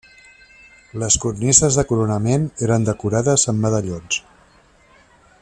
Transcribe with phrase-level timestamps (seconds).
[1.03, 4.21] Les cornises de coronament eren decorades amb medallons.